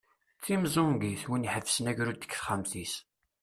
D 0.39 0.41
timezzungit, 0.43 1.23
win 1.29 1.47
iḥebbsen 1.47 1.89
agrud 1.91 2.17
deg 2.19 2.27
texxamt-is. 2.33 2.93